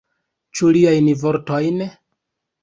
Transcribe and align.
Ĉu 0.59 0.69
liajn 0.77 1.11
vortojn? 1.25 1.85